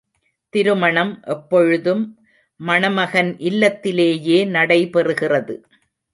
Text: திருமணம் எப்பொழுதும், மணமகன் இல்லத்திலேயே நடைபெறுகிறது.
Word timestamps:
திருமணம் 0.53 1.19
எப்பொழுதும், 1.27 2.01
மணமகன் 2.59 3.37
இல்லத்திலேயே 3.41 4.39
நடைபெறுகிறது. 4.47 5.55